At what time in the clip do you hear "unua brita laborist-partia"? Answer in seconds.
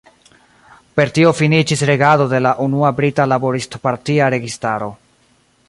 2.65-4.31